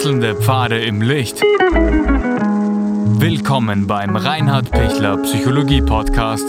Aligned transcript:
Wechselnde 0.00 0.34
Pfade 0.34 0.80
im 0.80 1.02
Licht. 1.02 1.42
Willkommen 3.20 3.86
beim 3.86 4.16
Reinhard 4.16 4.70
Pichler 4.70 5.18
Psychologie 5.18 5.82
Podcast. 5.82 6.46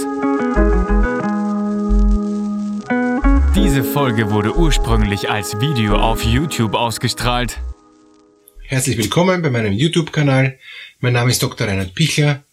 Diese 3.54 3.84
Folge 3.84 4.32
wurde 4.32 4.56
ursprünglich 4.56 5.30
als 5.30 5.60
Video 5.60 5.98
auf 5.98 6.24
YouTube 6.24 6.76
ausgestrahlt. 6.76 7.60
Herzlich 8.62 8.98
willkommen 8.98 9.42
bei 9.42 9.50
meinem 9.50 9.74
YouTube-Kanal. 9.74 10.58
Mein 11.02 11.12
Name 11.12 11.32
ist 11.32 11.44
Dr. 11.44 11.68
Reinhard 11.68 11.94
Pichler. 11.94 12.46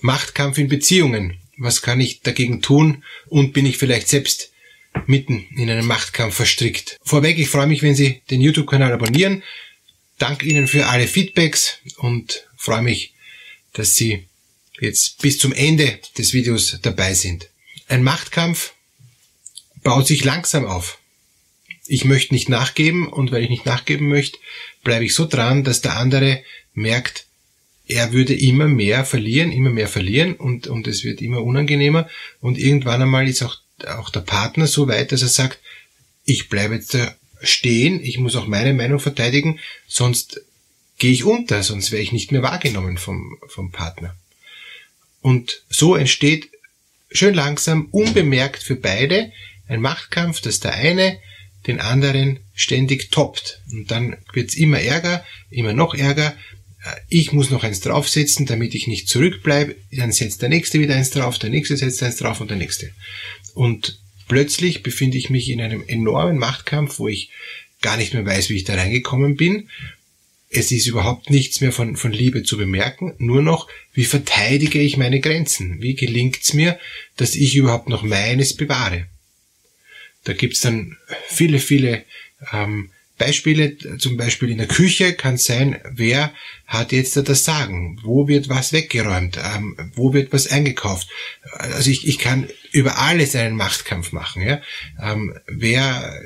Machtkampf 0.00 0.56
in 0.56 0.68
Beziehungen. 0.68 1.36
Was 1.58 1.82
kann 1.82 2.00
ich 2.00 2.22
dagegen 2.22 2.62
tun? 2.62 3.04
Und 3.26 3.52
bin 3.52 3.66
ich 3.66 3.76
vielleicht 3.76 4.08
selbst 4.08 4.50
mitten 5.06 5.46
in 5.54 5.68
einem 5.68 5.86
Machtkampf 5.86 6.34
verstrickt. 6.34 6.98
Vorweg, 7.02 7.38
ich 7.38 7.50
freue 7.50 7.66
mich, 7.66 7.82
wenn 7.82 7.94
Sie 7.94 8.22
den 8.30 8.40
YouTube-Kanal 8.40 8.90
abonnieren. 8.90 9.42
Danke 10.18 10.46
Ihnen 10.46 10.68
für 10.68 10.86
alle 10.86 11.08
Feedbacks 11.08 11.78
und 11.96 12.46
freue 12.56 12.82
mich, 12.82 13.14
dass 13.72 13.94
Sie 13.94 14.26
jetzt 14.80 15.20
bis 15.22 15.38
zum 15.38 15.52
Ende 15.52 15.98
des 16.18 16.32
Videos 16.32 16.78
dabei 16.82 17.14
sind. 17.14 17.48
Ein 17.88 18.02
Machtkampf 18.02 18.72
baut 19.82 20.06
sich 20.06 20.24
langsam 20.24 20.64
auf. 20.64 20.98
Ich 21.86 22.04
möchte 22.04 22.32
nicht 22.32 22.48
nachgeben 22.48 23.08
und 23.08 23.30
weil 23.30 23.42
ich 23.42 23.50
nicht 23.50 23.66
nachgeben 23.66 24.08
möchte, 24.08 24.38
bleibe 24.82 25.04
ich 25.04 25.14
so 25.14 25.26
dran, 25.26 25.64
dass 25.64 25.82
der 25.82 25.96
andere 25.96 26.42
merkt, 26.72 27.26
er 27.86 28.12
würde 28.12 28.34
immer 28.34 28.66
mehr 28.66 29.04
verlieren, 29.04 29.52
immer 29.52 29.68
mehr 29.68 29.88
verlieren 29.88 30.34
und, 30.34 30.66
und 30.66 30.86
es 30.86 31.04
wird 31.04 31.20
immer 31.20 31.42
unangenehmer 31.42 32.08
und 32.40 32.56
irgendwann 32.56 33.02
einmal 33.02 33.28
ist 33.28 33.42
auch 33.42 33.58
auch 33.82 34.10
der 34.10 34.20
Partner 34.20 34.66
so 34.66 34.88
weit, 34.88 35.12
dass 35.12 35.22
er 35.22 35.28
sagt, 35.28 35.58
ich 36.24 36.48
bleibe 36.48 36.74
jetzt 36.74 36.94
da 36.94 37.14
stehen, 37.44 38.02
ich 38.02 38.18
muss 38.18 38.36
auch 38.36 38.46
meine 38.46 38.74
Meinung 38.74 39.00
verteidigen, 39.00 39.58
sonst 39.86 40.40
gehe 40.98 41.12
ich 41.12 41.24
unter, 41.24 41.62
sonst 41.62 41.90
wäre 41.92 42.02
ich 42.02 42.12
nicht 42.12 42.32
mehr 42.32 42.42
wahrgenommen 42.42 42.98
vom, 42.98 43.38
vom 43.48 43.70
Partner. 43.70 44.14
Und 45.20 45.62
so 45.68 45.96
entsteht 45.96 46.50
schön 47.10 47.34
langsam, 47.34 47.88
unbemerkt 47.90 48.62
für 48.62 48.76
beide 48.76 49.32
ein 49.68 49.80
Machtkampf, 49.80 50.40
dass 50.40 50.60
der 50.60 50.74
eine 50.74 51.18
den 51.66 51.80
anderen 51.80 52.40
ständig 52.54 53.10
toppt. 53.10 53.60
Und 53.72 53.90
dann 53.90 54.16
wird's 54.32 54.54
immer 54.54 54.80
ärger, 54.80 55.24
immer 55.50 55.72
noch 55.72 55.94
ärger. 55.94 56.36
Ich 57.08 57.32
muss 57.32 57.50
noch 57.50 57.64
eins 57.64 57.80
draufsetzen, 57.80 58.44
damit 58.44 58.74
ich 58.74 58.86
nicht 58.86 59.08
zurückbleibe. 59.08 59.76
Dann 59.92 60.12
setzt 60.12 60.42
der 60.42 60.50
nächste 60.50 60.78
wieder 60.78 60.94
eins 60.94 61.10
drauf, 61.10 61.38
der 61.38 61.50
nächste 61.50 61.76
setzt 61.76 62.02
eins 62.02 62.16
drauf 62.16 62.40
und 62.40 62.50
der 62.50 62.58
nächste. 62.58 62.90
Und 63.54 63.98
plötzlich 64.28 64.82
befinde 64.82 65.18
ich 65.18 65.30
mich 65.30 65.50
in 65.50 65.60
einem 65.60 65.84
enormen 65.86 66.38
Machtkampf, 66.38 66.98
wo 66.98 67.08
ich 67.08 67.30
gar 67.80 67.96
nicht 67.96 68.14
mehr 68.14 68.24
weiß, 68.24 68.48
wie 68.48 68.56
ich 68.56 68.64
da 68.64 68.74
reingekommen 68.74 69.36
bin. 69.36 69.68
Es 70.50 70.70
ist 70.70 70.86
überhaupt 70.86 71.30
nichts 71.30 71.60
mehr 71.60 71.72
von, 71.72 71.96
von 71.96 72.12
Liebe 72.12 72.44
zu 72.44 72.56
bemerken, 72.56 73.14
nur 73.18 73.42
noch, 73.42 73.68
wie 73.92 74.04
verteidige 74.04 74.80
ich 74.80 74.96
meine 74.96 75.20
Grenzen? 75.20 75.82
Wie 75.82 75.94
gelingt 75.94 76.40
es 76.40 76.54
mir, 76.54 76.78
dass 77.16 77.34
ich 77.34 77.56
überhaupt 77.56 77.88
noch 77.88 78.02
meines 78.02 78.54
bewahre? 78.54 79.06
Da 80.22 80.32
gibt's 80.32 80.60
dann 80.60 80.96
viele, 81.28 81.58
viele 81.58 82.04
ähm, 82.52 82.90
Beispiele, 83.16 83.76
zum 83.98 84.16
Beispiel 84.16 84.50
in 84.50 84.58
der 84.58 84.66
Küche 84.66 85.14
kann 85.14 85.38
sein, 85.38 85.80
wer 85.88 86.34
hat 86.66 86.90
jetzt 86.90 87.16
da 87.16 87.22
das 87.22 87.44
Sagen? 87.44 88.00
Wo 88.02 88.26
wird 88.26 88.48
was 88.48 88.72
weggeräumt? 88.72 89.38
Ähm, 89.38 89.76
wo 89.94 90.12
wird 90.12 90.32
was 90.32 90.48
eingekauft? 90.48 91.08
Also 91.52 91.90
ich, 91.90 92.08
ich 92.08 92.18
kann 92.18 92.48
über 92.72 92.98
alles 92.98 93.36
einen 93.36 93.56
Machtkampf 93.56 94.10
machen. 94.10 94.42
Ja? 94.42 94.60
Ähm, 95.00 95.38
wer 95.46 96.20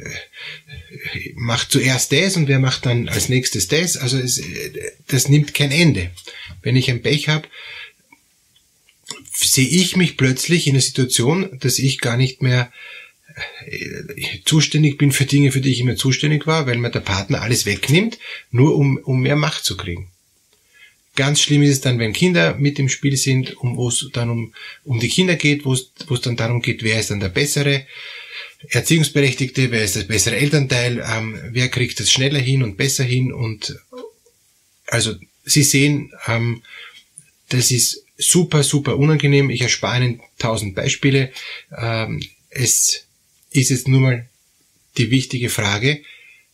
äh, 1.12 1.32
macht 1.34 1.70
zuerst 1.70 2.10
das 2.12 2.36
und 2.36 2.48
wer 2.48 2.58
macht 2.58 2.86
dann 2.86 3.10
als 3.10 3.28
nächstes 3.28 3.68
das? 3.68 3.98
Also 3.98 4.18
es, 4.18 4.42
das 5.08 5.28
nimmt 5.28 5.52
kein 5.52 5.72
Ende. 5.72 6.10
Wenn 6.62 6.76
ich 6.76 6.90
ein 6.90 7.02
Pech 7.02 7.28
habe, 7.28 7.48
sehe 9.34 9.68
ich 9.68 9.94
mich 9.94 10.16
plötzlich 10.16 10.66
in 10.66 10.72
einer 10.72 10.80
Situation, 10.80 11.58
dass 11.60 11.78
ich 11.78 12.00
gar 12.00 12.16
nicht 12.16 12.40
mehr 12.40 12.72
zuständig 14.44 14.98
bin 14.98 15.12
für 15.12 15.24
Dinge, 15.24 15.52
für 15.52 15.60
die 15.60 15.70
ich 15.70 15.80
immer 15.80 15.96
zuständig 15.96 16.46
war, 16.46 16.66
weil 16.66 16.78
mir 16.78 16.90
der 16.90 17.00
Partner 17.00 17.42
alles 17.42 17.66
wegnimmt, 17.66 18.18
nur 18.50 18.76
um, 18.76 18.96
um 18.98 19.20
mehr 19.20 19.36
Macht 19.36 19.64
zu 19.64 19.76
kriegen. 19.76 20.08
Ganz 21.16 21.40
schlimm 21.40 21.62
ist 21.62 21.70
es 21.70 21.80
dann, 21.80 21.98
wenn 21.98 22.12
Kinder 22.12 22.54
mit 22.54 22.78
im 22.78 22.88
Spiel 22.88 23.16
sind, 23.16 23.56
um, 23.56 23.76
wo 23.76 23.88
es 23.88 24.08
dann 24.12 24.30
um, 24.30 24.54
um 24.84 25.00
die 25.00 25.08
Kinder 25.08 25.36
geht, 25.36 25.64
wo 25.64 25.72
es, 25.72 25.92
wo 26.06 26.14
es 26.14 26.20
dann 26.20 26.36
darum 26.36 26.62
geht, 26.62 26.82
wer 26.82 27.00
ist 27.00 27.10
dann 27.10 27.20
der 27.20 27.28
bessere 27.28 27.86
Erziehungsberechtigte, 28.68 29.70
wer 29.70 29.84
ist 29.84 29.96
das 29.96 30.06
bessere 30.06 30.36
Elternteil, 30.36 31.04
ähm, 31.04 31.40
wer 31.50 31.68
kriegt 31.68 31.98
das 32.00 32.10
schneller 32.10 32.40
hin 32.40 32.62
und 32.62 32.76
besser 32.76 33.04
hin 33.04 33.32
und 33.32 33.76
also 34.86 35.14
Sie 35.44 35.62
sehen, 35.62 36.12
ähm, 36.26 36.62
das 37.48 37.70
ist 37.70 38.04
super, 38.18 38.62
super 38.62 38.98
unangenehm. 38.98 39.50
Ich 39.50 39.62
erspare 39.62 40.04
Ihnen 40.04 40.20
tausend 40.38 40.74
Beispiele. 40.74 41.32
Ähm, 41.76 42.22
es 42.50 43.07
ist 43.60 43.70
jetzt 43.70 43.88
nur 43.88 44.00
mal 44.00 44.28
die 44.96 45.10
wichtige 45.10 45.50
Frage, 45.50 46.02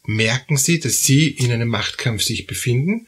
merken 0.04 0.56
Sie, 0.56 0.80
dass 0.80 1.02
Sie 1.02 1.28
in 1.28 1.52
einem 1.52 1.68
Machtkampf 1.68 2.22
sich 2.22 2.46
befinden? 2.46 3.06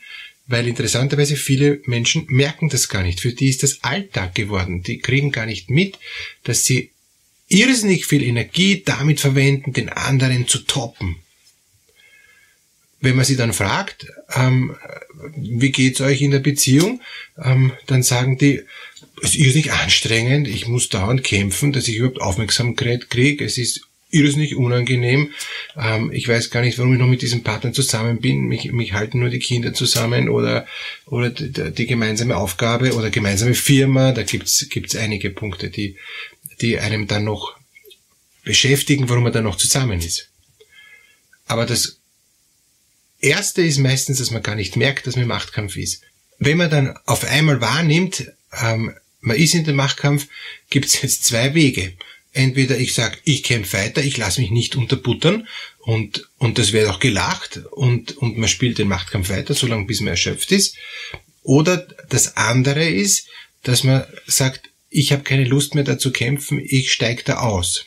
Weil 0.48 0.68
interessanterweise 0.68 1.36
viele 1.36 1.80
Menschen 1.86 2.24
merken 2.28 2.68
das 2.68 2.88
gar 2.88 3.02
nicht. 3.02 3.20
Für 3.20 3.32
die 3.32 3.48
ist 3.48 3.64
das 3.64 3.82
Alltag 3.82 4.34
geworden. 4.34 4.82
Die 4.82 4.98
kriegen 4.98 5.32
gar 5.32 5.44
nicht 5.44 5.70
mit, 5.70 5.98
dass 6.44 6.64
sie 6.64 6.92
irrsinnig 7.48 8.06
viel 8.06 8.22
Energie 8.22 8.82
damit 8.84 9.20
verwenden, 9.20 9.72
den 9.72 9.88
anderen 9.88 10.46
zu 10.46 10.58
toppen. 10.58 11.16
Wenn 13.00 13.16
man 13.16 13.24
sie 13.24 13.36
dann 13.36 13.52
fragt, 13.52 14.06
ähm, 14.34 14.76
wie 15.36 15.70
geht's 15.70 16.00
euch 16.00 16.22
in 16.22 16.30
der 16.30 16.38
Beziehung, 16.38 17.02
ähm, 17.42 17.72
dann 17.86 18.02
sagen 18.02 18.38
die, 18.38 18.62
es 19.22 19.30
ist 19.30 19.36
irrsinnig 19.36 19.72
anstrengend, 19.72 20.48
ich 20.48 20.66
muss 20.66 20.88
dauernd 20.88 21.22
kämpfen, 21.24 21.72
dass 21.72 21.88
ich 21.88 21.96
überhaupt 21.96 22.20
Aufmerksamkeit 22.20 23.10
kriege, 23.10 23.44
es 23.44 23.58
ist 23.58 23.85
irrsinnig 24.10 24.56
unangenehm, 24.56 25.32
ähm, 25.76 26.12
ich 26.12 26.28
weiß 26.28 26.50
gar 26.50 26.60
nicht, 26.60 26.78
warum 26.78 26.92
ich 26.92 26.98
noch 26.98 27.08
mit 27.08 27.22
diesem 27.22 27.42
Partner 27.42 27.72
zusammen 27.72 28.20
bin, 28.20 28.46
mich, 28.46 28.72
mich 28.72 28.92
halten 28.92 29.18
nur 29.18 29.30
die 29.30 29.40
Kinder 29.40 29.74
zusammen 29.74 30.28
oder, 30.28 30.66
oder 31.06 31.30
die, 31.30 31.72
die 31.72 31.86
gemeinsame 31.86 32.36
Aufgabe 32.36 32.94
oder 32.94 33.10
gemeinsame 33.10 33.54
Firma, 33.54 34.12
da 34.12 34.22
gibt's 34.22 34.68
gibt's 34.68 34.96
einige 34.96 35.30
Punkte, 35.30 35.70
die, 35.70 35.96
die 36.60 36.78
einem 36.78 37.06
dann 37.06 37.24
noch 37.24 37.56
beschäftigen, 38.44 39.08
warum 39.08 39.24
man 39.24 39.32
dann 39.32 39.44
noch 39.44 39.56
zusammen 39.56 40.00
ist. 40.00 40.30
Aber 41.46 41.66
das 41.66 41.98
Erste 43.20 43.62
ist 43.62 43.78
meistens, 43.78 44.18
dass 44.18 44.30
man 44.30 44.42
gar 44.42 44.54
nicht 44.54 44.76
merkt, 44.76 45.06
dass 45.06 45.16
man 45.16 45.22
im 45.22 45.28
Machtkampf 45.28 45.76
ist. 45.76 46.02
Wenn 46.38 46.58
man 46.58 46.70
dann 46.70 46.96
auf 47.06 47.24
einmal 47.24 47.60
wahrnimmt, 47.60 48.30
ähm, 48.52 48.94
man 49.20 49.36
ist 49.36 49.54
in 49.54 49.64
dem 49.64 49.76
Machtkampf, 49.76 50.28
gibt 50.70 50.86
es 50.86 51.02
jetzt 51.02 51.24
zwei 51.24 51.54
Wege. 51.54 51.94
Entweder 52.36 52.78
ich 52.78 52.92
sage, 52.92 53.16
ich 53.24 53.42
kämpfe 53.42 53.78
weiter, 53.78 54.04
ich 54.04 54.18
lasse 54.18 54.42
mich 54.42 54.50
nicht 54.50 54.76
unterbuttern 54.76 55.48
und, 55.78 56.28
und 56.36 56.58
das 56.58 56.74
wird 56.74 56.86
auch 56.90 57.00
gelacht 57.00 57.60
und, 57.70 58.14
und 58.18 58.36
man 58.36 58.50
spielt 58.50 58.76
den 58.76 58.88
Machtkampf 58.88 59.30
weiter, 59.30 59.54
solange 59.54 59.86
bis 59.86 60.00
man 60.00 60.08
erschöpft 60.08 60.52
ist. 60.52 60.76
Oder 61.42 61.78
das 62.10 62.36
andere 62.36 62.86
ist, 62.86 63.26
dass 63.62 63.84
man 63.84 64.04
sagt, 64.26 64.68
ich 64.90 65.12
habe 65.12 65.22
keine 65.22 65.44
Lust 65.44 65.74
mehr 65.74 65.84
da 65.84 65.98
zu 65.98 66.12
kämpfen, 66.12 66.60
ich 66.62 66.92
steige 66.92 67.22
da 67.22 67.38
aus. 67.38 67.86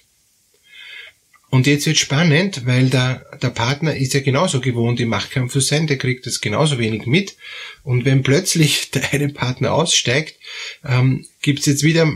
Und 1.52 1.66
jetzt 1.66 1.88
wird 1.88 1.98
spannend, 1.98 2.68
weil 2.68 2.90
der, 2.90 3.26
der 3.42 3.50
Partner 3.50 3.96
ist 3.96 4.14
ja 4.14 4.20
genauso 4.20 4.62
gewohnt, 4.62 5.00
im 5.00 5.10
Machtkampf 5.10 5.52
zu 5.52 5.60
sein, 5.60 5.88
der 5.88 5.98
kriegt 5.98 6.28
das 6.28 6.42
genauso 6.42 6.78
wenig 6.78 7.08
mit. 7.08 7.36
Und 7.84 8.06
wenn 8.06 8.22
plötzlich 8.22 8.92
der 8.94 9.12
eine 9.14 9.30
Partner 9.30 9.74
aussteigt, 9.74 10.36
ähm, 10.88 11.26
gibt 11.42 11.62
es 11.62 11.66
jetzt 11.66 11.84
wieder 11.84 12.08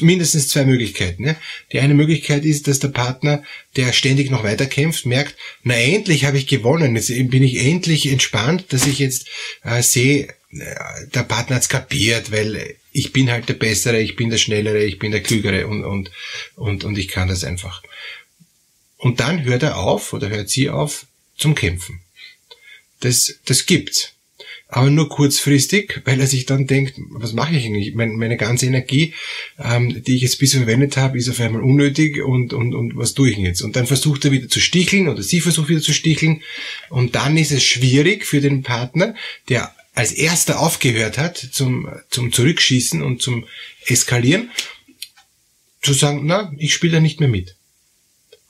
mindestens 0.00 0.48
zwei 0.48 0.64
Möglichkeiten. 0.64 1.22
Ne? 1.22 1.36
Die 1.72 1.78
eine 1.78 1.94
Möglichkeit 1.94 2.44
ist, 2.44 2.66
dass 2.66 2.80
der 2.80 2.88
Partner, 2.88 3.44
der 3.76 3.92
ständig 3.92 4.30
noch 4.30 4.42
weiter 4.42 4.66
kämpft, 4.66 5.06
merkt, 5.06 5.36
na 5.62 5.74
endlich 5.74 6.24
habe 6.24 6.38
ich 6.38 6.48
gewonnen, 6.48 6.96
jetzt 6.96 7.08
bin 7.08 7.44
ich 7.44 7.64
endlich 7.64 8.10
entspannt, 8.10 8.66
dass 8.70 8.88
ich 8.88 8.98
jetzt 8.98 9.28
äh, 9.62 9.82
sehe, 9.82 10.28
äh, 10.50 11.06
der 11.14 11.22
Partner 11.22 11.56
hat's 11.56 11.68
kapiert, 11.68 12.32
weil 12.32 12.76
ich 12.90 13.12
bin 13.12 13.30
halt 13.30 13.48
der 13.48 13.54
Bessere, 13.54 14.00
ich 14.00 14.16
bin 14.16 14.30
der 14.30 14.38
Schnellere, 14.38 14.82
ich 14.82 14.98
bin 14.98 15.12
der 15.12 15.22
Klügere 15.22 15.66
und, 15.66 15.84
und, 15.84 16.10
und, 16.56 16.84
und 16.84 16.98
ich 16.98 17.08
kann 17.08 17.28
das 17.28 17.44
einfach. 17.44 17.82
Und 19.02 19.18
dann 19.18 19.42
hört 19.42 19.64
er 19.64 19.78
auf 19.78 20.12
oder 20.12 20.28
hört 20.28 20.48
sie 20.48 20.70
auf 20.70 21.06
zum 21.36 21.56
Kämpfen. 21.56 21.98
Das, 23.00 23.34
das 23.46 23.66
gibt's. 23.66 24.12
Aber 24.68 24.90
nur 24.90 25.08
kurzfristig, 25.08 26.02
weil 26.04 26.20
er 26.20 26.28
sich 26.28 26.46
dann 26.46 26.68
denkt, 26.68 26.94
was 27.10 27.32
mache 27.32 27.56
ich 27.56 27.66
eigentlich? 27.66 27.96
Meine, 27.96 28.12
meine 28.12 28.36
ganze 28.36 28.66
Energie, 28.66 29.12
ähm, 29.58 30.04
die 30.04 30.14
ich 30.14 30.22
jetzt 30.22 30.38
bisher 30.38 30.60
verwendet 30.60 30.96
habe, 30.96 31.18
ist 31.18 31.28
auf 31.28 31.40
einmal 31.40 31.62
unnötig 31.62 32.22
und, 32.22 32.52
und, 32.52 32.76
und 32.76 32.96
was 32.96 33.12
tue 33.12 33.30
ich 33.30 33.34
denn 33.34 33.44
jetzt? 33.44 33.62
Und 33.62 33.74
dann 33.74 33.88
versucht 33.88 34.24
er 34.24 34.30
wieder 34.30 34.48
zu 34.48 34.60
sticheln 34.60 35.08
oder 35.08 35.24
sie 35.24 35.40
versucht 35.40 35.68
wieder 35.68 35.82
zu 35.82 35.92
sticheln. 35.92 36.40
Und 36.88 37.16
dann 37.16 37.36
ist 37.36 37.50
es 37.50 37.64
schwierig 37.64 38.24
für 38.24 38.40
den 38.40 38.62
Partner, 38.62 39.16
der 39.48 39.74
als 39.94 40.12
erster 40.12 40.60
aufgehört 40.60 41.18
hat 41.18 41.36
zum, 41.36 41.88
zum 42.08 42.32
Zurückschießen 42.32 43.02
und 43.02 43.20
zum 43.20 43.46
Eskalieren, 43.84 44.52
zu 45.82 45.92
sagen, 45.92 46.20
na, 46.22 46.54
ich 46.56 46.72
spiele 46.72 46.92
da 46.92 47.00
nicht 47.00 47.18
mehr 47.18 47.28
mit. 47.28 47.56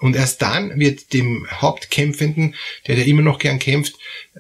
Und 0.03 0.17
erst 0.17 0.43
dann 0.43 0.81
wird 0.81 1.13
dem 1.13 1.47
Hauptkämpfenden, 1.49 2.57
der 2.89 2.97
der 2.97 3.07
immer 3.07 3.23
noch 3.23 3.39
gern 3.39 3.61
kämpft, 3.61 3.95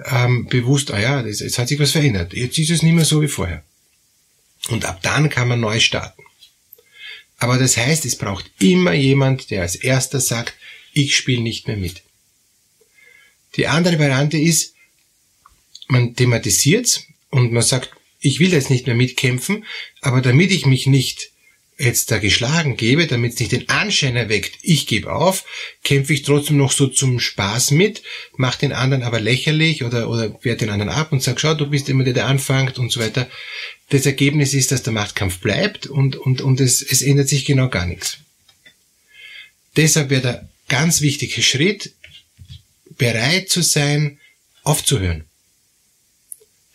ähm, 0.06 0.46
bewusst, 0.46 0.90
ah 0.90 0.98
ja, 0.98 1.22
das, 1.22 1.38
jetzt 1.38 1.56
hat 1.56 1.68
sich 1.68 1.78
was 1.78 1.92
verändert. 1.92 2.34
Jetzt 2.34 2.58
ist 2.58 2.70
es 2.70 2.82
nicht 2.82 2.94
mehr 2.94 3.04
so 3.04 3.22
wie 3.22 3.28
vorher. 3.28 3.62
Und 4.70 4.84
ab 4.84 4.98
dann 5.02 5.30
kann 5.30 5.46
man 5.46 5.60
neu 5.60 5.78
starten. 5.78 6.24
Aber 7.38 7.58
das 7.58 7.76
heißt, 7.76 8.04
es 8.04 8.16
braucht 8.16 8.50
immer 8.58 8.92
jemand, 8.92 9.50
der 9.50 9.62
als 9.62 9.76
erster 9.76 10.18
sagt, 10.18 10.54
ich 10.92 11.14
spiele 11.14 11.42
nicht 11.42 11.68
mehr 11.68 11.76
mit. 11.76 12.02
Die 13.54 13.68
andere 13.68 14.00
Variante 14.00 14.38
ist, 14.38 14.74
man 15.86 16.16
thematisiert 16.16 17.04
und 17.30 17.52
man 17.52 17.62
sagt, 17.62 17.90
ich 18.18 18.40
will 18.40 18.52
jetzt 18.52 18.70
nicht 18.70 18.88
mehr 18.88 18.96
mitkämpfen, 18.96 19.64
aber 20.00 20.22
damit 20.22 20.50
ich 20.50 20.66
mich 20.66 20.88
nicht 20.88 21.30
jetzt 21.78 22.10
da 22.10 22.18
geschlagen 22.18 22.76
gebe, 22.76 23.06
damit 23.06 23.34
es 23.34 23.40
nicht 23.40 23.52
den 23.52 23.68
Anschein 23.68 24.16
erweckt, 24.16 24.58
ich 24.62 24.86
gebe 24.86 25.12
auf, 25.12 25.44
kämpfe 25.82 26.12
ich 26.12 26.22
trotzdem 26.22 26.56
noch 26.58 26.72
so 26.72 26.86
zum 26.86 27.18
Spaß 27.18 27.72
mit, 27.72 28.02
mache 28.36 28.60
den 28.60 28.72
anderen 28.72 29.02
aber 29.02 29.20
lächerlich 29.20 29.82
oder, 29.82 30.08
oder 30.08 30.38
wehrt 30.44 30.60
den 30.60 30.70
anderen 30.70 30.92
ab 30.92 31.12
und 31.12 31.22
sag, 31.22 31.40
schau, 31.40 31.54
du 31.54 31.66
bist 31.66 31.88
immer 31.88 32.04
der, 32.04 32.12
der 32.12 32.26
anfängt 32.26 32.78
und 32.78 32.92
so 32.92 33.00
weiter. 33.00 33.28
Das 33.88 34.06
Ergebnis 34.06 34.54
ist, 34.54 34.70
dass 34.70 34.82
der 34.82 34.92
Machtkampf 34.92 35.38
bleibt 35.38 35.86
und, 35.86 36.16
und, 36.16 36.40
und 36.40 36.60
es, 36.60 36.82
es 36.82 37.02
ändert 37.02 37.28
sich 37.28 37.44
genau 37.44 37.68
gar 37.68 37.86
nichts. 37.86 38.18
Deshalb 39.76 40.10
wäre 40.10 40.22
der 40.22 40.48
ganz 40.68 41.00
wichtige 41.00 41.42
Schritt, 41.42 41.94
bereit 42.98 43.48
zu 43.48 43.62
sein, 43.62 44.18
aufzuhören. 44.62 45.24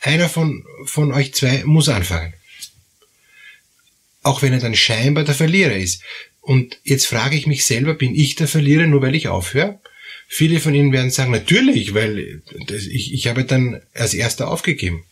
Einer 0.01 0.29
von, 0.29 0.65
von 0.85 1.13
euch 1.13 1.33
zwei 1.33 1.63
muss 1.63 1.89
anfangen 1.89 2.33
auch 4.27 4.41
wenn 4.41 4.53
er 4.53 4.59
dann 4.59 4.75
scheinbar 4.75 5.23
der 5.23 5.35
Verlierer 5.35 5.75
ist. 5.75 6.01
Und 6.41 6.79
jetzt 6.83 7.05
frage 7.05 7.37
ich 7.37 7.47
mich 7.47 7.65
selber, 7.65 7.93
bin 7.93 8.13
ich 8.13 8.35
der 8.35 8.47
Verlierer, 8.47 8.85
nur 8.85 9.01
weil 9.01 9.15
ich 9.15 9.27
aufhöre? 9.27 9.79
Viele 10.27 10.59
von 10.59 10.73
Ihnen 10.73 10.91
werden 10.91 11.11
sagen, 11.11 11.31
natürlich, 11.31 11.93
weil 11.93 12.41
ich, 12.69 13.13
ich 13.13 13.27
habe 13.27 13.45
dann 13.45 13.81
als 13.93 14.13
erster 14.13 14.49
aufgegeben. 14.49 15.05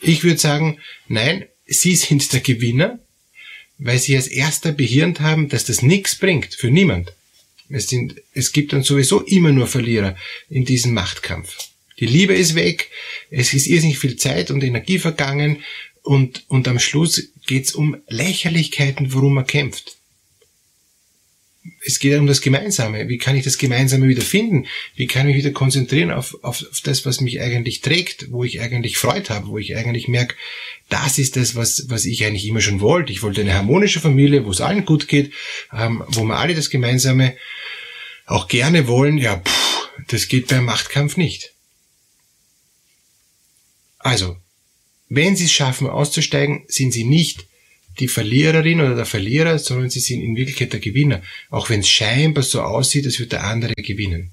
Ich 0.00 0.22
würde 0.22 0.38
sagen, 0.38 0.78
nein, 1.08 1.46
Sie 1.66 1.96
sind 1.96 2.32
der 2.32 2.40
Gewinner, 2.40 3.00
weil 3.78 3.98
Sie 3.98 4.16
als 4.16 4.28
erster 4.28 4.72
behirnt 4.72 5.20
haben, 5.20 5.48
dass 5.48 5.64
das 5.64 5.82
nichts 5.82 6.14
bringt, 6.14 6.54
für 6.54 6.70
niemand. 6.70 7.12
Es, 7.68 7.88
sind, 7.88 8.14
es 8.34 8.52
gibt 8.52 8.72
dann 8.72 8.82
sowieso 8.82 9.20
immer 9.22 9.50
nur 9.50 9.66
Verlierer 9.66 10.16
in 10.48 10.64
diesem 10.64 10.92
Machtkampf. 10.94 11.56
Die 11.98 12.06
Liebe 12.06 12.34
ist 12.34 12.54
weg, 12.54 12.90
es 13.30 13.52
ist 13.52 13.66
irrsinnig 13.66 13.98
viel 13.98 14.16
Zeit 14.16 14.50
und 14.50 14.62
Energie 14.62 14.98
vergangen 14.98 15.62
und, 16.02 16.44
und 16.48 16.66
am 16.68 16.78
Schluss 16.78 17.30
geht 17.46 17.66
es 17.66 17.74
um 17.74 17.96
Lächerlichkeiten, 18.08 19.12
worum 19.12 19.34
man 19.34 19.46
kämpft. 19.46 19.96
Es 21.84 21.98
geht 21.98 22.18
um 22.18 22.26
das 22.26 22.40
Gemeinsame. 22.40 23.08
Wie 23.08 23.18
kann 23.18 23.36
ich 23.36 23.44
das 23.44 23.58
Gemeinsame 23.58 24.08
wieder 24.08 24.22
finden? 24.22 24.66
Wie 24.96 25.06
kann 25.06 25.28
ich 25.28 25.36
mich 25.36 25.44
wieder 25.44 25.52
konzentrieren 25.52 26.10
auf, 26.10 26.34
auf, 26.42 26.64
auf 26.70 26.80
das, 26.80 27.04
was 27.04 27.20
mich 27.20 27.40
eigentlich 27.40 27.82
trägt, 27.82 28.32
wo 28.32 28.44
ich 28.44 28.60
eigentlich 28.60 28.96
Freude 28.96 29.28
habe, 29.28 29.48
wo 29.48 29.58
ich 29.58 29.76
eigentlich 29.76 30.08
merke, 30.08 30.36
das 30.88 31.18
ist 31.18 31.36
das, 31.36 31.54
was, 31.54 31.84
was 31.88 32.06
ich 32.06 32.24
eigentlich 32.24 32.46
immer 32.46 32.62
schon 32.62 32.80
wollte. 32.80 33.12
Ich 33.12 33.22
wollte 33.22 33.42
eine 33.42 33.54
harmonische 33.54 34.00
Familie, 34.00 34.46
wo 34.46 34.50
es 34.50 34.62
allen 34.62 34.86
gut 34.86 35.06
geht, 35.06 35.32
ähm, 35.72 36.02
wo 36.08 36.24
wir 36.24 36.38
alle 36.38 36.54
das 36.54 36.70
Gemeinsame 36.70 37.36
auch 38.26 38.48
gerne 38.48 38.88
wollen. 38.88 39.18
Ja, 39.18 39.36
pff, 39.36 39.88
das 40.08 40.28
geht 40.28 40.48
beim 40.48 40.64
Machtkampf 40.64 41.18
nicht. 41.18 41.52
Also, 43.98 44.38
wenn 45.10 45.36
sie 45.36 45.44
es 45.44 45.52
schaffen 45.52 45.88
auszusteigen, 45.88 46.64
sind 46.68 46.92
sie 46.92 47.04
nicht 47.04 47.44
die 47.98 48.08
Verliererin 48.08 48.80
oder 48.80 48.94
der 48.94 49.06
Verlierer, 49.06 49.58
sondern 49.58 49.90
sie 49.90 50.00
sind 50.00 50.22
in 50.22 50.36
Wirklichkeit 50.36 50.72
der 50.72 50.80
Gewinner. 50.80 51.20
Auch 51.50 51.68
wenn 51.68 51.80
es 51.80 51.88
scheinbar 51.88 52.44
so 52.44 52.62
aussieht, 52.62 53.04
als 53.04 53.18
würde 53.18 53.30
der 53.30 53.44
andere 53.44 53.74
gewinnen. 53.74 54.30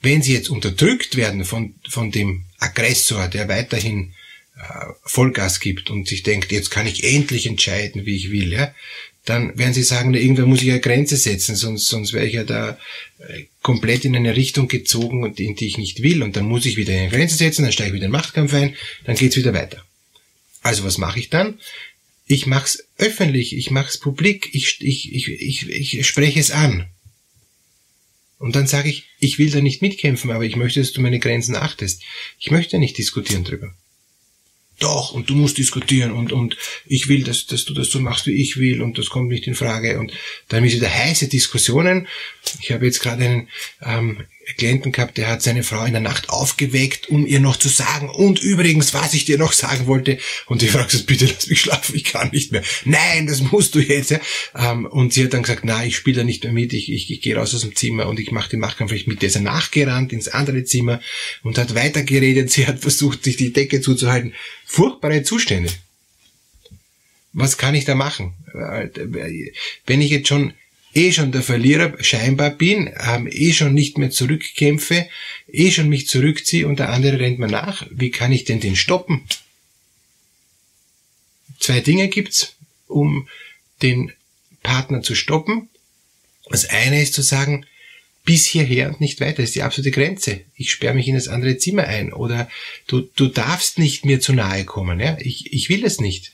Wenn 0.00 0.22
sie 0.22 0.32
jetzt 0.32 0.48
unterdrückt 0.48 1.16
werden 1.16 1.44
von, 1.44 1.74
von 1.88 2.10
dem 2.10 2.44
Aggressor, 2.58 3.28
der 3.28 3.48
weiterhin 3.48 4.14
äh, 4.56 4.86
Vollgas 5.04 5.60
gibt 5.60 5.90
und 5.90 6.08
sich 6.08 6.22
denkt, 6.22 6.50
jetzt 6.50 6.70
kann 6.70 6.86
ich 6.86 7.04
endlich 7.04 7.46
entscheiden, 7.46 8.06
wie 8.06 8.16
ich 8.16 8.30
will, 8.30 8.52
ja, 8.52 8.74
dann 9.28 9.58
werden 9.58 9.74
sie 9.74 9.82
sagen, 9.82 10.10
na, 10.10 10.18
irgendwann 10.18 10.48
muss 10.48 10.62
ich 10.62 10.70
eine 10.70 10.80
Grenze 10.80 11.16
setzen, 11.16 11.54
sonst, 11.54 11.88
sonst 11.88 12.12
wäre 12.12 12.26
ich 12.26 12.34
ja 12.34 12.44
da 12.44 12.78
äh, 13.18 13.44
komplett 13.62 14.04
in 14.04 14.16
eine 14.16 14.36
Richtung 14.36 14.68
gezogen, 14.68 15.34
in 15.34 15.54
die 15.54 15.66
ich 15.66 15.76
nicht 15.76 16.02
will. 16.02 16.22
Und 16.22 16.36
dann 16.36 16.46
muss 16.46 16.64
ich 16.64 16.76
wieder 16.76 16.94
eine 16.94 17.10
Grenze 17.10 17.36
setzen, 17.36 17.62
dann 17.62 17.72
steige 17.72 17.90
ich 17.90 17.94
wieder 17.94 18.06
in 18.06 18.12
den 18.12 18.18
Machtkampf 18.18 18.54
ein, 18.54 18.74
dann 19.04 19.16
geht's 19.16 19.36
wieder 19.36 19.52
weiter. 19.52 19.84
Also 20.62 20.84
was 20.84 20.98
mache 20.98 21.18
ich 21.18 21.28
dann? 21.28 21.60
Ich 22.26 22.46
mache 22.46 22.66
es 22.66 22.88
öffentlich, 22.96 23.56
ich 23.56 23.70
mache 23.70 23.88
es 23.88 23.98
publik, 23.98 24.50
ich, 24.52 24.78
ich, 24.80 25.12
ich, 25.12 25.28
ich, 25.28 25.68
ich 25.98 26.06
spreche 26.06 26.40
es 26.40 26.50
an. 26.50 26.88
Und 28.38 28.54
dann 28.54 28.66
sage 28.66 28.88
ich, 28.88 29.04
ich 29.18 29.38
will 29.38 29.50
da 29.50 29.60
nicht 29.60 29.82
mitkämpfen, 29.82 30.30
aber 30.30 30.44
ich 30.44 30.56
möchte, 30.56 30.80
dass 30.80 30.92
du 30.92 31.00
meine 31.00 31.18
Grenzen 31.18 31.56
achtest. 31.56 32.02
Ich 32.38 32.50
möchte 32.50 32.78
nicht 32.78 32.96
diskutieren 32.96 33.44
drüber 33.44 33.74
doch, 34.78 35.12
und 35.12 35.28
du 35.28 35.34
musst 35.34 35.58
diskutieren 35.58 36.12
und, 36.12 36.32
und 36.32 36.56
ich 36.86 37.08
will, 37.08 37.24
dass, 37.24 37.46
dass 37.46 37.64
du 37.64 37.74
das 37.74 37.90
so 37.90 38.00
machst, 38.00 38.26
wie 38.26 38.40
ich 38.40 38.58
will 38.58 38.80
und 38.82 38.98
das 38.98 39.10
kommt 39.10 39.28
nicht 39.28 39.46
in 39.46 39.54
Frage. 39.54 39.98
Und 39.98 40.12
dann 40.48 40.62
wieder 40.62 40.92
heiße 40.92 41.28
Diskussionen. 41.28 42.06
Ich 42.60 42.72
habe 42.72 42.86
jetzt 42.86 43.00
gerade 43.00 43.24
einen 43.24 43.48
ähm, 43.82 44.24
Klienten 44.54 44.92
gehabt, 44.92 45.18
der 45.18 45.28
hat 45.28 45.42
seine 45.42 45.62
Frau 45.62 45.84
in 45.84 45.92
der 45.92 46.00
Nacht 46.00 46.30
aufgeweckt, 46.30 47.08
um 47.08 47.26
ihr 47.26 47.40
noch 47.40 47.56
zu 47.56 47.68
sagen, 47.68 48.08
und 48.08 48.40
übrigens, 48.40 48.94
was 48.94 49.14
ich 49.14 49.24
dir 49.24 49.38
noch 49.38 49.52
sagen 49.52 49.86
wollte. 49.86 50.18
Und 50.46 50.62
die 50.62 50.68
Frau 50.68 50.86
sagt, 50.88 51.06
bitte 51.06 51.26
lass 51.26 51.48
mich 51.48 51.60
schlafen, 51.60 51.94
ich 51.94 52.04
kann 52.04 52.30
nicht 52.30 52.52
mehr. 52.52 52.62
Nein, 52.84 53.26
das 53.26 53.40
musst 53.40 53.74
du 53.74 53.80
jetzt. 53.80 54.10
Ja. 54.10 54.20
Ähm, 54.54 54.86
und 54.86 55.12
sie 55.12 55.24
hat 55.24 55.34
dann 55.34 55.42
gesagt, 55.42 55.64
na, 55.64 55.84
ich 55.84 55.96
spiele 55.96 56.18
da 56.18 56.24
nicht 56.24 56.44
mehr 56.44 56.52
mit, 56.52 56.72
ich, 56.72 56.90
ich, 56.90 57.10
ich 57.10 57.20
gehe 57.20 57.36
raus 57.36 57.54
aus 57.54 57.60
dem 57.60 57.76
Zimmer 57.76 58.06
und 58.06 58.18
ich 58.18 58.30
mache 58.30 58.50
den 58.50 58.60
Machtkampf 58.60 58.92
nicht 58.92 59.06
mit. 59.06 59.22
Der 59.22 59.28
ist 59.28 59.36
er 59.36 59.42
nachgerannt 59.42 60.12
ins 60.12 60.28
andere 60.28 60.64
Zimmer 60.64 61.00
und 61.42 61.58
hat 61.58 61.74
weitergeredet. 61.74 62.50
Sie 62.50 62.66
hat 62.66 62.80
versucht, 62.80 63.24
sich 63.24 63.36
die 63.36 63.52
Decke 63.52 63.80
zuzuhalten. 63.80 64.34
Furchtbare 64.64 65.22
Zustände. 65.22 65.70
Was 67.32 67.58
kann 67.58 67.74
ich 67.74 67.84
da 67.84 67.94
machen? 67.94 68.34
Äh, 68.54 68.88
wenn 69.86 70.00
ich 70.00 70.10
jetzt 70.10 70.28
schon 70.28 70.54
eh 70.94 71.12
schon 71.12 71.32
der 71.32 71.42
Verlierer 71.42 72.02
scheinbar 72.02 72.50
bin, 72.50 72.92
ähm, 72.98 73.28
eh 73.30 73.52
schon 73.52 73.74
nicht 73.74 73.98
mehr 73.98 74.10
zurückkämpfe, 74.10 75.08
eh 75.50 75.70
schon 75.70 75.88
mich 75.88 76.08
zurückziehe 76.08 76.66
und 76.66 76.78
der 76.78 76.90
andere 76.90 77.18
rennt 77.18 77.38
mir 77.38 77.48
nach. 77.48 77.86
Wie 77.90 78.10
kann 78.10 78.32
ich 78.32 78.44
denn 78.44 78.60
den 78.60 78.76
stoppen? 78.76 79.22
Zwei 81.58 81.80
Dinge 81.80 82.08
gibt's, 82.08 82.56
um 82.86 83.28
den 83.82 84.12
Partner 84.62 85.02
zu 85.02 85.14
stoppen. 85.14 85.68
Das 86.50 86.68
eine 86.68 87.02
ist 87.02 87.14
zu 87.14 87.22
sagen, 87.22 87.66
bis 88.24 88.46
hierher 88.46 88.88
und 88.88 89.00
nicht 89.00 89.20
weiter, 89.20 89.36
das 89.36 89.46
ist 89.46 89.54
die 89.54 89.62
absolute 89.62 89.90
Grenze. 89.90 90.42
Ich 90.54 90.70
sperre 90.70 90.94
mich 90.94 91.08
in 91.08 91.14
das 91.14 91.28
andere 91.28 91.56
Zimmer 91.56 91.84
ein 91.84 92.12
oder 92.12 92.50
du, 92.86 93.00
du 93.00 93.28
darfst 93.28 93.78
nicht 93.78 94.04
mir 94.04 94.20
zu 94.20 94.32
nahe 94.32 94.64
kommen. 94.64 95.00
Ja? 95.00 95.16
Ich, 95.20 95.52
ich 95.52 95.68
will 95.68 95.84
es 95.84 95.98
nicht. 96.00 96.32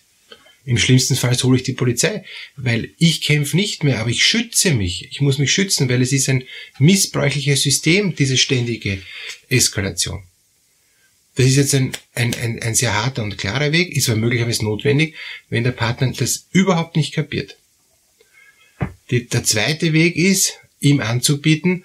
Im 0.65 0.79
schlimmsten 0.79 1.17
Fall 1.17 1.37
hole 1.37 1.59
ich 1.59 1.63
die 1.63 1.75
Polizei, 1.75 2.25
weil 2.57 2.91
ich 2.99 3.21
kämpfe 3.21 3.57
nicht 3.57 3.85
mehr, 3.85 4.01
aber 4.01 4.11
ich 4.11 4.25
schütze 4.25 4.73
mich. 4.73 5.09
Ich 5.11 5.21
muss 5.21 5.39
mich 5.39 5.53
schützen, 5.53 5.89
weil 5.89 6.01
es 6.01 6.13
ist 6.13 6.29
ein 6.29 6.45
missbräuchliches 6.79 7.63
System, 7.63 8.17
diese 8.17 8.39
ständige 8.39 9.03
Eskalation. 9.49 10.23
Das 11.35 11.47
ist 11.47 11.57
jetzt 11.57 11.75
ein, 11.75 11.93
ein, 12.15 12.33
ein, 12.35 12.63
ein 12.63 12.75
sehr 12.75 12.95
harter 12.95 13.25
und 13.25 13.37
klarer 13.37 13.73
Weg, 13.73 13.95
ist 13.95 14.09
aber 14.09 14.19
möglicherweise 14.19 14.65
notwendig, 14.65 15.17
wenn 15.51 15.65
der 15.65 15.73
Partner 15.73 16.13
das 16.13 16.47
überhaupt 16.53 16.97
nicht 16.97 17.13
kapiert. 17.13 17.57
Die, 19.11 19.27
der 19.27 19.45
zweite 19.45 19.93
Weg 19.93 20.17
ist, 20.17 20.55
ihm 20.81 21.01
anzubieten, 21.01 21.85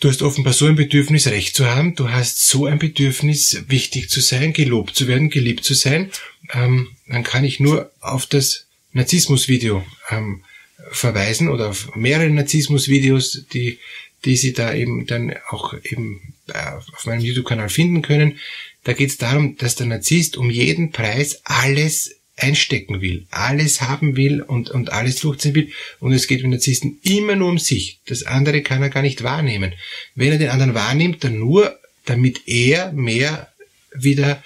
Du 0.00 0.08
hast 0.10 0.22
offenbar 0.22 0.52
so 0.52 0.66
ein 0.66 0.74
Bedürfnis, 0.74 1.28
Recht 1.28 1.56
zu 1.56 1.66
haben. 1.66 1.94
Du 1.94 2.10
hast 2.10 2.46
so 2.46 2.66
ein 2.66 2.78
Bedürfnis, 2.78 3.64
wichtig 3.68 4.10
zu 4.10 4.20
sein, 4.20 4.52
gelobt 4.52 4.96
zu 4.96 5.06
werden, 5.08 5.30
geliebt 5.30 5.64
zu 5.64 5.72
sein. 5.72 6.10
Ähm, 6.52 6.93
dann 7.06 7.22
kann 7.22 7.44
ich 7.44 7.60
nur 7.60 7.90
auf 8.00 8.26
das 8.26 8.66
Narzissmus-Video 8.92 9.84
ähm, 10.10 10.42
verweisen 10.90 11.48
oder 11.48 11.70
auf 11.70 11.94
mehrere 11.94 12.30
Narzissmus-Videos, 12.30 13.46
die, 13.52 13.78
die 14.24 14.36
Sie 14.36 14.52
da 14.52 14.74
eben 14.74 15.06
dann 15.06 15.34
auch 15.48 15.74
eben 15.82 16.34
äh, 16.48 16.70
auf 16.72 17.06
meinem 17.06 17.20
YouTube-Kanal 17.20 17.68
finden 17.68 18.02
können. 18.02 18.38
Da 18.84 18.92
geht 18.92 19.10
es 19.10 19.18
darum, 19.18 19.56
dass 19.56 19.74
der 19.76 19.86
Narzisst 19.86 20.36
um 20.36 20.50
jeden 20.50 20.92
Preis 20.92 21.40
alles 21.44 22.16
einstecken 22.36 23.00
will, 23.00 23.26
alles 23.30 23.80
haben 23.80 24.16
will 24.16 24.42
und, 24.42 24.70
und 24.70 24.90
alles 24.90 25.20
durchziehen 25.20 25.54
will. 25.54 25.72
Und 26.00 26.12
es 26.12 26.26
geht 26.26 26.42
mit 26.42 26.50
Narzissten 26.50 26.98
immer 27.02 27.36
nur 27.36 27.50
um 27.50 27.58
sich. 27.58 28.00
Das 28.06 28.24
andere 28.24 28.62
kann 28.62 28.82
er 28.82 28.90
gar 28.90 29.02
nicht 29.02 29.22
wahrnehmen. 29.22 29.74
Wenn 30.14 30.32
er 30.32 30.38
den 30.38 30.50
anderen 30.50 30.74
wahrnimmt, 30.74 31.22
dann 31.22 31.38
nur, 31.38 31.78
damit 32.04 32.46
er 32.46 32.92
mehr 32.92 33.52
wieder 33.94 34.42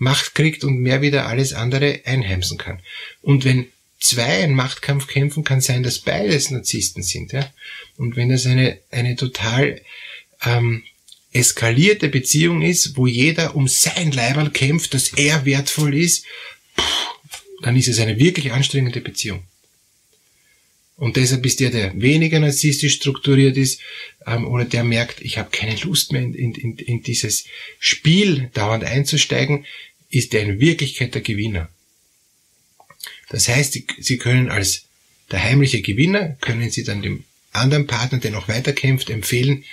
Macht 0.00 0.34
kriegt 0.34 0.64
und 0.64 0.78
mehr 0.78 1.02
wieder 1.02 1.26
alles 1.26 1.52
andere 1.52 2.02
einheimsen 2.04 2.58
kann. 2.58 2.80
Und 3.22 3.44
wenn 3.44 3.66
zwei 4.00 4.44
einen 4.44 4.54
Machtkampf 4.54 5.06
kämpfen, 5.06 5.44
kann 5.44 5.60
sein, 5.60 5.82
dass 5.82 5.98
beides 5.98 6.50
Narzissten 6.50 7.02
sind. 7.02 7.32
Ja? 7.32 7.52
Und 7.96 8.16
wenn 8.16 8.28
das 8.28 8.46
eine, 8.46 8.78
eine 8.90 9.16
total 9.16 9.80
ähm, 10.44 10.84
eskalierte 11.32 12.08
Beziehung 12.08 12.62
ist, 12.62 12.96
wo 12.96 13.06
jeder 13.06 13.54
um 13.54 13.68
sein 13.68 14.12
Leiberl 14.12 14.50
kämpft, 14.50 14.94
dass 14.94 15.12
er 15.14 15.44
wertvoll 15.44 15.94
ist, 15.94 16.24
dann 17.62 17.76
ist 17.76 17.88
es 17.88 17.98
eine 17.98 18.18
wirklich 18.18 18.52
anstrengende 18.52 19.00
Beziehung. 19.00 19.42
Und 20.96 21.16
deshalb 21.16 21.46
ist 21.46 21.60
der, 21.60 21.70
der 21.70 22.00
weniger 22.00 22.40
narzisstisch 22.40 22.94
strukturiert 22.94 23.56
ist, 23.56 23.80
ähm, 24.26 24.48
oder 24.48 24.64
der 24.64 24.82
merkt, 24.82 25.20
ich 25.20 25.38
habe 25.38 25.50
keine 25.50 25.76
Lust 25.76 26.12
mehr 26.12 26.22
in, 26.22 26.34
in, 26.34 26.76
in 26.76 27.02
dieses 27.02 27.44
Spiel 27.78 28.50
dauernd 28.52 28.82
einzusteigen, 28.82 29.64
ist 30.10 30.32
der 30.32 30.42
in 30.42 30.60
Wirklichkeit 30.60 31.14
der 31.14 31.22
Gewinner. 31.22 31.68
Das 33.28 33.48
heißt, 33.48 33.72
Sie, 33.72 33.86
Sie 33.98 34.18
können 34.18 34.48
als 34.48 34.84
der 35.30 35.42
heimliche 35.42 35.82
Gewinner, 35.82 36.36
können 36.40 36.70
Sie 36.70 36.84
dann 36.84 37.02
dem 37.02 37.24
anderen 37.52 37.86
Partner, 37.86 38.18
der 38.18 38.30
noch 38.30 38.48
weiterkämpft, 38.48 39.10
empfehlen, 39.10 39.64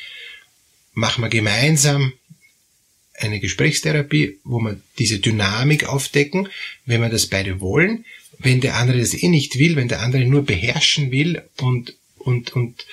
machen 0.94 1.24
wir 1.24 1.30
gemeinsam 1.30 2.14
eine 3.18 3.40
Gesprächstherapie, 3.40 4.40
wo 4.44 4.60
wir 4.60 4.80
diese 5.00 5.20
Dynamik 5.20 5.86
aufdecken, 5.86 6.50
wenn 6.86 7.02
wir 7.02 7.10
das 7.10 7.28
beide 7.28 7.62
wollen. 7.62 8.06
Wenn 8.40 8.60
der 8.60 8.76
andere 8.76 9.00
das 9.00 9.14
eh 9.14 9.30
nicht 9.30 9.58
will, 9.58 9.78
wenn 9.78 9.88
der 9.88 10.02
andere 10.02 10.26
nur 10.26 10.44
beherrschen 10.44 11.12
will 11.12 11.42
und, 11.58 11.96
und, 12.18 12.52
und, 12.52 12.86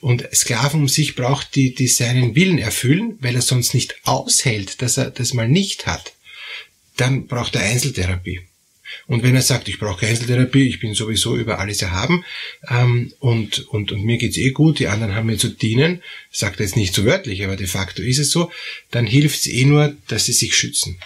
und 0.00 0.28
Sklaven 0.34 0.82
um 0.82 0.88
sich 0.88 1.14
braucht, 1.14 1.54
die, 1.54 1.74
die 1.74 1.88
seinen 1.88 2.34
Willen 2.34 2.58
erfüllen, 2.58 3.16
weil 3.20 3.34
er 3.34 3.42
sonst 3.42 3.72
nicht 3.72 3.96
aushält, 4.04 4.82
dass 4.82 4.98
er 4.98 5.10
das 5.10 5.32
mal 5.32 5.48
nicht 5.48 5.86
hat, 5.86 6.12
dann 6.96 7.26
braucht 7.26 7.54
er 7.54 7.62
Einzeltherapie. 7.62 8.40
Und 9.06 9.22
wenn 9.22 9.34
er 9.34 9.42
sagt, 9.42 9.68
ich 9.68 9.78
brauche 9.78 10.06
Einzeltherapie, 10.06 10.68
ich 10.68 10.80
bin 10.80 10.94
sowieso 10.94 11.36
über 11.36 11.58
alles 11.58 11.82
erhaben 11.82 12.24
ähm, 12.68 13.12
und, 13.20 13.60
und, 13.68 13.92
und 13.92 14.04
mir 14.04 14.18
geht's 14.18 14.36
eh 14.36 14.50
gut, 14.50 14.78
die 14.78 14.88
anderen 14.88 15.14
haben 15.14 15.26
mir 15.26 15.38
zu 15.38 15.48
dienen, 15.48 16.02
sagt 16.30 16.60
er 16.60 16.66
jetzt 16.66 16.76
nicht 16.76 16.94
so 16.94 17.04
wörtlich, 17.04 17.44
aber 17.44 17.56
de 17.56 17.66
facto 17.66 18.02
ist 18.02 18.18
es 18.18 18.30
so, 18.30 18.50
dann 18.90 19.06
hilft's 19.06 19.46
eh 19.46 19.64
nur, 19.64 19.96
dass 20.08 20.26
sie 20.26 20.32
sich 20.32 20.54
schützen. 20.54 20.98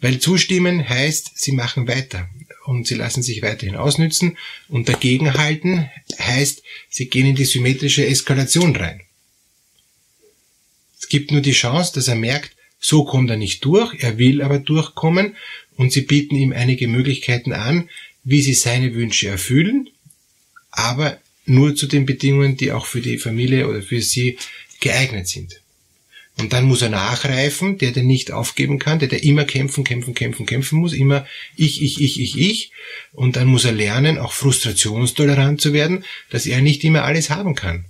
Weil 0.00 0.18
zustimmen 0.18 0.88
heißt, 0.88 1.32
sie 1.34 1.52
machen 1.52 1.88
weiter 1.88 2.28
und 2.64 2.86
sie 2.86 2.94
lassen 2.94 3.22
sich 3.22 3.42
weiterhin 3.42 3.76
ausnützen 3.76 4.36
und 4.68 4.88
dagegenhalten 4.88 5.88
heißt, 6.18 6.62
sie 6.90 7.08
gehen 7.08 7.26
in 7.26 7.36
die 7.36 7.44
symmetrische 7.44 8.06
Eskalation 8.06 8.76
rein. 8.76 9.00
Es 10.98 11.08
gibt 11.08 11.30
nur 11.30 11.40
die 11.40 11.52
Chance, 11.52 11.92
dass 11.94 12.08
er 12.08 12.16
merkt, 12.16 12.55
so 12.88 13.02
kommt 13.04 13.28
er 13.30 13.36
nicht 13.36 13.64
durch, 13.64 13.94
er 13.98 14.16
will 14.16 14.42
aber 14.42 14.60
durchkommen 14.60 15.34
und 15.76 15.90
sie 15.90 16.02
bieten 16.02 16.36
ihm 16.36 16.52
einige 16.52 16.86
Möglichkeiten 16.86 17.52
an, 17.52 17.88
wie 18.22 18.40
sie 18.40 18.54
seine 18.54 18.94
Wünsche 18.94 19.26
erfüllen, 19.26 19.90
aber 20.70 21.18
nur 21.46 21.74
zu 21.74 21.88
den 21.88 22.06
Bedingungen, 22.06 22.56
die 22.56 22.70
auch 22.70 22.86
für 22.86 23.00
die 23.00 23.18
Familie 23.18 23.68
oder 23.68 23.82
für 23.82 24.00
sie 24.00 24.38
geeignet 24.78 25.26
sind. 25.26 25.60
Und 26.38 26.52
dann 26.52 26.66
muss 26.66 26.80
er 26.80 26.90
nachreifen, 26.90 27.76
der 27.78 27.90
der 27.90 28.04
nicht 28.04 28.30
aufgeben 28.30 28.78
kann, 28.78 29.00
der 29.00 29.08
der 29.08 29.24
immer 29.24 29.46
kämpfen, 29.46 29.82
kämpfen, 29.82 30.14
kämpfen, 30.14 30.46
kämpfen 30.46 30.78
muss, 30.78 30.92
immer 30.92 31.26
ich, 31.56 31.82
ich, 31.82 32.00
ich, 32.00 32.20
ich, 32.20 32.38
ich. 32.38 32.70
Und 33.14 33.34
dann 33.34 33.48
muss 33.48 33.64
er 33.64 33.72
lernen, 33.72 34.16
auch 34.16 34.32
frustrationstolerant 34.32 35.60
zu 35.60 35.72
werden, 35.72 36.04
dass 36.30 36.46
er 36.46 36.60
nicht 36.60 36.84
immer 36.84 37.02
alles 37.02 37.30
haben 37.30 37.56
kann. 37.56 37.86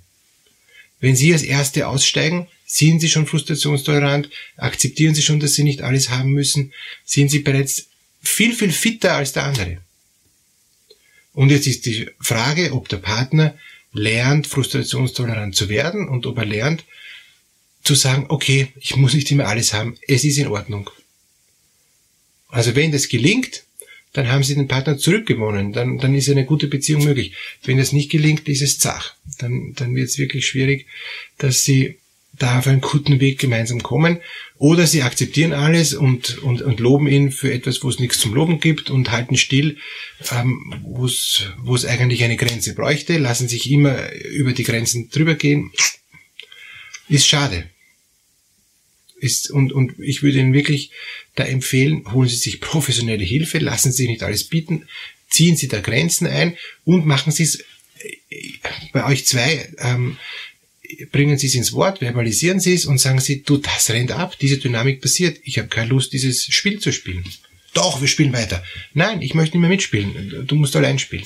Wenn 0.99 1.15
Sie 1.15 1.31
als 1.33 1.43
Erste 1.43 1.87
aussteigen, 1.87 2.47
sind 2.65 2.99
Sie 2.99 3.09
schon 3.09 3.27
frustrationstolerant? 3.27 4.29
Akzeptieren 4.57 5.15
Sie 5.15 5.21
schon, 5.21 5.39
dass 5.39 5.53
Sie 5.53 5.63
nicht 5.63 5.81
alles 5.81 6.09
haben 6.09 6.31
müssen? 6.31 6.73
Sind 7.05 7.29
Sie 7.29 7.39
bereits 7.39 7.87
viel, 8.21 8.53
viel 8.53 8.71
fitter 8.71 9.13
als 9.13 9.33
der 9.33 9.43
andere? 9.43 9.77
Und 11.33 11.51
jetzt 11.51 11.67
ist 11.67 11.85
die 11.85 12.09
Frage, 12.19 12.73
ob 12.73 12.89
der 12.89 12.97
Partner 12.97 13.57
lernt, 13.93 14.47
frustrationstolerant 14.47 15.55
zu 15.55 15.69
werden 15.69 16.09
und 16.09 16.25
ob 16.25 16.37
er 16.39 16.45
lernt, 16.45 16.83
zu 17.83 17.95
sagen, 17.95 18.25
okay, 18.29 18.69
ich 18.79 18.95
muss 18.95 19.13
nicht 19.13 19.31
immer 19.31 19.47
alles 19.47 19.71
haben, 19.71 19.97
es 20.07 20.23
ist 20.23 20.37
in 20.37 20.47
Ordnung. 20.47 20.89
Also 22.49 22.75
wenn 22.75 22.91
das 22.91 23.07
gelingt, 23.07 23.63
dann 24.17 24.31
haben 24.31 24.41
Sie 24.41 24.55
den 24.55 24.67
Partner 24.67 24.97
zurückgewonnen, 24.97 25.73
dann, 25.73 25.99
dann 25.99 26.15
ist 26.15 26.27
eine 26.27 26.43
gute 26.43 26.65
Beziehung 26.65 27.03
möglich. 27.03 27.33
Wenn 27.63 27.77
das 27.77 27.91
nicht 27.91 28.09
gelingt, 28.09 28.49
ist 28.49 28.63
es 28.63 28.79
zach. 28.79 29.13
Dann, 29.37 29.73
dann 29.75 29.93
wird 29.93 30.09
es 30.09 30.17
wirklich 30.17 30.47
schwierig, 30.47 30.87
dass 31.37 31.63
Sie 31.63 31.97
da 32.33 32.57
auf 32.57 32.65
einen 32.65 32.81
guten 32.81 33.19
Weg 33.19 33.37
gemeinsam 33.37 33.83
kommen. 33.83 34.17
Oder 34.57 34.87
sie 34.87 35.03
akzeptieren 35.03 35.53
alles 35.53 35.93
und, 35.93 36.39
und, 36.39 36.63
und 36.63 36.79
loben 36.79 37.07
ihn 37.07 37.31
für 37.31 37.53
etwas, 37.53 37.83
wo 37.83 37.89
es 37.89 37.99
nichts 37.99 38.19
zum 38.19 38.33
Loben 38.33 38.59
gibt 38.59 38.89
und 38.89 39.11
halten 39.11 39.37
still, 39.37 39.77
ähm, 40.31 40.73
wo 40.81 41.05
es 41.05 41.51
wo 41.59 41.75
es 41.75 41.85
eigentlich 41.85 42.23
eine 42.23 42.37
Grenze 42.37 42.73
bräuchte, 42.73 43.19
lassen 43.19 43.47
sich 43.47 43.69
immer 43.71 44.11
über 44.13 44.53
die 44.53 44.63
Grenzen 44.63 45.09
drüber 45.11 45.35
gehen. 45.35 45.71
Ist 47.07 47.27
schade. 47.27 47.69
Ist, 49.19 49.49
und, 49.49 49.73
und 49.73 49.99
ich 49.99 50.21
würde 50.21 50.39
Ihnen 50.39 50.53
wirklich 50.53 50.91
da 51.35 51.43
empfehlen, 51.43 52.11
holen 52.11 52.29
Sie 52.29 52.35
sich 52.35 52.61
professionelle 52.61 53.23
Hilfe, 53.23 53.57
lassen 53.57 53.91
Sie 53.91 54.03
sich 54.03 54.09
nicht 54.09 54.23
alles 54.23 54.43
bieten, 54.43 54.87
ziehen 55.29 55.55
Sie 55.55 55.67
da 55.67 55.79
Grenzen 55.79 56.27
ein 56.27 56.55
und 56.85 57.05
machen 57.05 57.31
Sie 57.31 57.43
es 57.43 57.59
äh, 57.59 58.37
bei 58.93 59.05
euch 59.05 59.25
zwei 59.25 59.69
ähm, 59.79 60.17
bringen 61.11 61.37
Sie 61.37 61.47
es 61.47 61.55
ins 61.55 61.73
Wort, 61.73 61.99
verbalisieren 61.99 62.59
Sie 62.59 62.73
es 62.73 62.85
und 62.85 62.99
sagen 62.99 63.19
Sie, 63.19 63.43
du, 63.43 63.57
das 63.57 63.89
rennt 63.89 64.11
ab, 64.11 64.37
diese 64.39 64.57
Dynamik 64.57 65.01
passiert, 65.01 65.39
ich 65.43 65.57
habe 65.57 65.67
keine 65.67 65.89
Lust, 65.89 66.13
dieses 66.13 66.45
Spiel 66.45 66.79
zu 66.79 66.91
spielen. 66.91 67.25
Doch, 67.73 68.01
wir 68.01 68.07
spielen 68.07 68.33
weiter. 68.33 68.63
Nein, 68.93 69.21
ich 69.21 69.33
möchte 69.33 69.57
nicht 69.57 69.61
mehr 69.61 69.69
mitspielen, 69.69 70.45
du 70.47 70.55
musst 70.55 70.75
allein 70.75 70.99
spielen. 70.99 71.25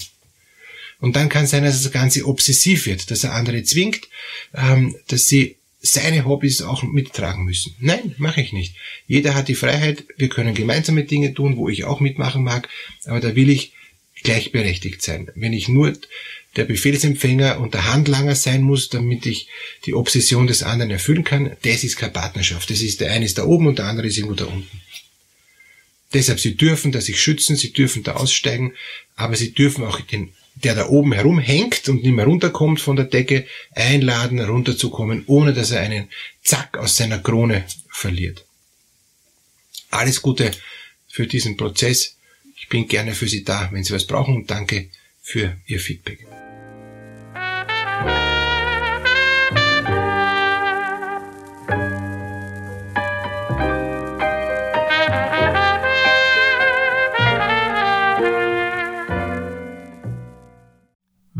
Und 1.00 1.16
dann 1.16 1.30
kann 1.30 1.46
es 1.46 1.52
sein, 1.52 1.64
dass 1.64 1.82
das 1.82 1.92
Ganze 1.92 2.26
obsessiv 2.26 2.86
wird, 2.86 3.10
dass 3.10 3.24
er 3.24 3.34
andere 3.34 3.64
zwingt, 3.64 4.08
ähm, 4.54 4.96
dass 5.08 5.28
sie 5.28 5.58
seine 5.82 6.26
Hobbys 6.26 6.62
auch 6.62 6.84
mittragen 6.84 7.44
müssen. 7.44 7.76
Nein, 7.80 8.14
mache 8.18 8.42
ich 8.42 8.54
nicht. 8.54 8.76
Jeder 9.08 9.34
hat 9.34 9.48
die 9.48 9.56
Freiheit, 9.56 10.06
wir 10.18 10.30
können 10.30 10.54
gemeinsame 10.54 11.04
Dinge 11.04 11.34
tun, 11.34 11.58
wo 11.58 11.70
ich 11.70 11.86
auch 11.86 12.00
mitmachen 12.00 12.44
mag, 12.44 12.70
aber 13.06 13.20
da 13.20 13.36
will 13.36 13.50
ich 13.50 13.74
gleichberechtigt 14.24 15.02
sein. 15.02 15.32
Wenn 15.36 15.54
ich 15.54 15.68
nur 15.68 15.94
der 16.56 16.66
Befehlsempfänger 16.66 17.60
und 17.60 17.74
der 17.74 17.92
Handlanger 17.92 18.36
sein 18.36 18.62
muss, 18.62 18.90
damit 18.90 19.26
ich 19.26 19.48
die 19.86 19.94
Obsession 19.94 20.48
des 20.48 20.64
anderen 20.64 20.92
erfüllen 20.92 21.24
kann, 21.24 21.56
das 21.64 21.84
ist 21.84 21.98
keine 21.98 22.12
Partnerschaft. 22.12 22.70
Das 22.70 22.82
ist 22.82 23.02
der 23.02 23.12
eine 23.12 23.26
ist 23.26 23.38
da 23.38 23.46
oben 23.46 23.68
und 23.68 23.80
der 23.80 23.86
andere 23.86 24.08
ist 24.08 24.18
irgendwo 24.18 24.36
da 24.36 24.46
unten. 24.46 24.82
Deshalb, 26.14 26.42
sie 26.42 26.56
dürfen 26.56 26.92
da 26.92 27.00
sich 27.00 27.22
schützen, 27.22 27.56
sie 27.56 27.72
dürfen 27.72 28.04
da 28.04 28.16
aussteigen, 28.16 28.74
aber 29.16 29.36
sie 29.36 29.54
dürfen 29.54 29.86
auch 29.86 30.02
den, 30.02 30.34
der 30.56 30.76
da 30.76 30.88
oben 30.88 31.14
herumhängt 31.14 31.90
und 31.90 32.04
nicht 32.04 32.14
mehr 32.14 32.26
runterkommt 32.26 32.80
von 32.80 32.96
der 32.96 33.06
Decke, 33.06 33.48
einladen, 33.72 34.40
runterzukommen, 34.40 35.24
ohne 35.28 35.54
dass 35.54 35.72
er 35.72 35.82
einen 35.82 36.10
Zack 36.44 36.78
aus 36.78 36.96
seiner 36.96 37.20
Krone 37.20 37.66
verliert. 37.90 38.46
Alles 39.90 40.22
Gute 40.22 40.52
für 41.08 41.28
diesen 41.28 41.58
Prozess. 41.58 42.16
Ich 42.56 42.70
bin 42.70 42.88
gerne 42.88 43.14
für 43.14 43.28
Sie 43.28 43.44
da, 43.44 43.70
wenn 43.72 43.84
Sie 43.84 43.94
was 43.94 44.06
brauchen 44.06 44.36
und 44.36 44.52
danke 44.52 44.90
für 45.22 45.58
Ihr 45.66 45.80
Feedback. 45.80 46.26